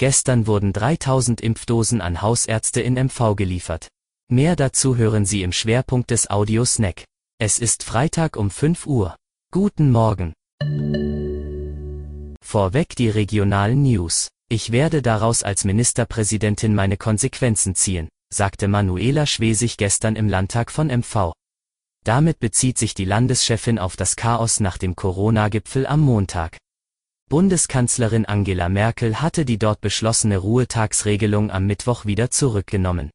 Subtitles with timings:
[0.00, 3.88] Gestern wurden 3000 Impfdosen an Hausärzte in MV geliefert.
[4.32, 7.04] Mehr dazu hören Sie im Schwerpunkt des Audio-Snack.
[7.38, 9.14] Es ist Freitag um 5 Uhr.
[9.52, 10.32] Guten Morgen.
[12.42, 14.28] Vorweg die regionalen News.
[14.48, 20.86] Ich werde daraus als Ministerpräsidentin meine Konsequenzen ziehen, sagte Manuela Schwesig gestern im Landtag von
[20.86, 21.34] MV.
[22.06, 26.56] Damit bezieht sich die Landeschefin auf das Chaos nach dem Corona-Gipfel am Montag.
[27.30, 33.12] Bundeskanzlerin Angela Merkel hatte die dort beschlossene Ruhetagsregelung am Mittwoch wieder zurückgenommen.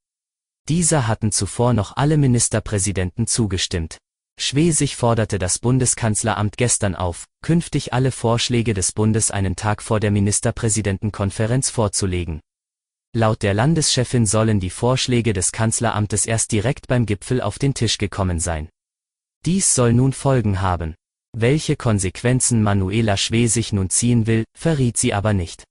[0.69, 3.97] Dieser hatten zuvor noch alle Ministerpräsidenten zugestimmt.
[4.39, 10.11] Schwesig forderte das Bundeskanzleramt gestern auf, künftig alle Vorschläge des Bundes einen Tag vor der
[10.11, 12.39] Ministerpräsidentenkonferenz vorzulegen.
[13.13, 17.97] Laut der Landeschefin sollen die Vorschläge des Kanzleramtes erst direkt beim Gipfel auf den Tisch
[17.97, 18.69] gekommen sein.
[19.45, 20.95] Dies soll nun Folgen haben.
[21.37, 25.65] Welche Konsequenzen Manuela Schwesig nun ziehen will, verriet sie aber nicht.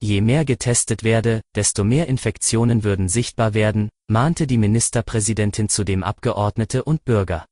[0.00, 6.84] Je mehr getestet werde, desto mehr Infektionen würden sichtbar werden, mahnte die Ministerpräsidentin zudem Abgeordnete
[6.84, 7.46] und Bürger.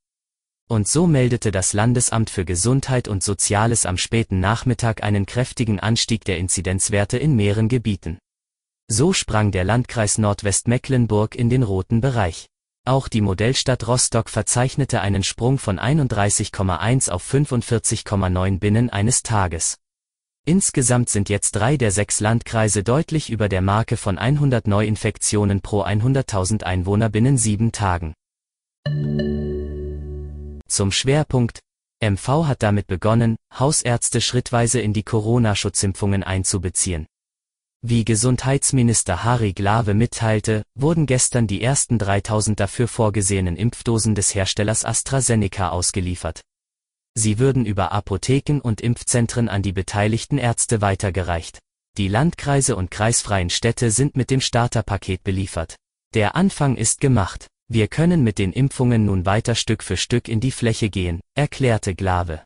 [0.69, 6.23] Und so meldete das Landesamt für Gesundheit und Soziales am späten Nachmittag einen kräftigen Anstieg
[6.23, 8.17] der Inzidenzwerte in mehreren Gebieten.
[8.87, 12.47] So sprang der Landkreis Nordwestmecklenburg in den roten Bereich.
[12.87, 19.77] Auch die Modellstadt Rostock verzeichnete einen Sprung von 31,1 auf 45,9 binnen eines Tages.
[20.45, 25.81] Insgesamt sind jetzt drei der sechs Landkreise deutlich über der Marke von 100 Neuinfektionen pro
[25.81, 28.13] 100.000 Einwohner binnen sieben Tagen.
[30.67, 31.61] Zum Schwerpunkt.
[32.03, 37.07] MV hat damit begonnen, Hausärzte schrittweise in die Corona-Schutzimpfungen einzubeziehen.
[37.87, 44.83] Wie Gesundheitsminister Harry Glawe mitteilte, wurden gestern die ersten 3000 dafür vorgesehenen Impfdosen des Herstellers
[44.83, 46.41] AstraZeneca ausgeliefert.
[47.13, 51.59] Sie würden über Apotheken und Impfzentren an die beteiligten Ärzte weitergereicht.
[51.99, 55.75] Die Landkreise und kreisfreien Städte sind mit dem Starterpaket beliefert.
[56.15, 57.45] Der Anfang ist gemacht.
[57.67, 61.93] Wir können mit den Impfungen nun weiter Stück für Stück in die Fläche gehen, erklärte
[61.93, 62.41] Glawe.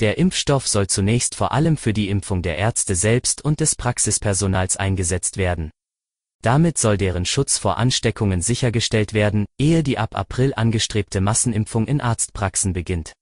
[0.00, 4.76] Der Impfstoff soll zunächst vor allem für die Impfung der Ärzte selbst und des Praxispersonals
[4.76, 5.70] eingesetzt werden.
[6.40, 12.00] Damit soll deren Schutz vor Ansteckungen sichergestellt werden, ehe die ab April angestrebte Massenimpfung in
[12.00, 13.12] Arztpraxen beginnt.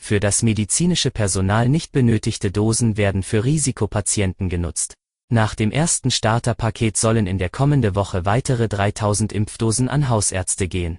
[0.00, 4.94] Für das medizinische Personal nicht benötigte Dosen werden für Risikopatienten genutzt.
[5.32, 10.96] Nach dem ersten Starterpaket sollen in der kommende Woche weitere 3000 Impfdosen an Hausärzte gehen.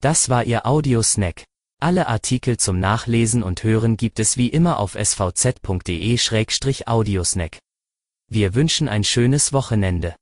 [0.00, 1.44] Das war Ihr Audiosnack.
[1.80, 7.58] Alle Artikel zum Nachlesen und Hören gibt es wie immer auf svz.de-audiosnack.
[8.30, 10.16] Wir wünschen ein schönes Wochenende.